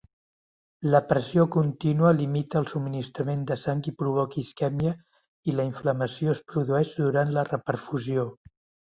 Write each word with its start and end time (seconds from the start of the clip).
La 0.93 0.99
pressió 1.09 1.43
contínua 1.55 2.13
limita 2.19 2.57
el 2.59 2.65
subministrament 2.71 3.43
de 3.51 3.57
sang 3.65 3.83
i 3.91 3.93
provoca 3.99 4.39
isquèmia 4.45 4.95
i 5.53 5.55
la 5.59 5.67
inflamació 5.69 6.33
es 6.37 6.43
produeix 6.55 6.95
durant 7.03 7.35
la 7.37 7.45
reperfusió. 7.53 8.27